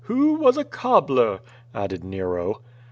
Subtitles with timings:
[0.07, 1.41] *TVTio was a cobbler,"
[1.75, 2.63] added Nero.